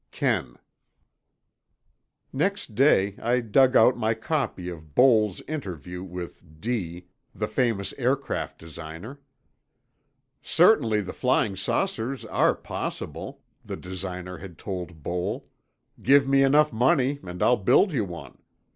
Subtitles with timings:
[0.09, 0.55] KEN
[2.33, 8.57] Next day, I dug out my copy of Boal's interview with D———, the famous aircraft
[8.57, 9.19] designer.
[10.41, 15.43] "Certainly the flying saucers are possible," the designer had told Boal.
[16.01, 18.39] "Give me enough money and I'll build you one.